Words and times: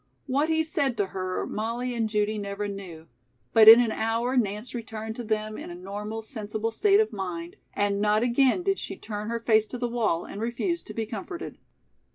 What 0.25 0.49
he 0.49 0.63
said 0.63 0.97
to 0.97 1.05
her 1.05 1.45
Molly 1.45 1.93
and 1.93 2.09
Judy 2.09 2.39
never 2.39 2.67
knew, 2.67 3.05
but 3.53 3.67
in 3.67 3.79
an 3.79 3.91
hour 3.91 4.35
Nance 4.35 4.73
returned 4.73 5.15
to 5.17 5.23
them 5.23 5.59
in 5.59 5.69
a 5.69 5.75
normal, 5.75 6.23
sensible 6.23 6.71
state 6.71 6.99
of 6.99 7.13
mind, 7.13 7.55
and 7.75 8.01
not 8.01 8.23
again 8.23 8.63
did 8.63 8.79
she 8.79 8.95
turn 8.97 9.29
her 9.29 9.39
face 9.39 9.67
to 9.67 9.77
the 9.77 9.87
wall 9.87 10.25
and 10.25 10.41
refuse 10.41 10.81
to 10.85 10.95
be 10.95 11.05
comforted. 11.05 11.59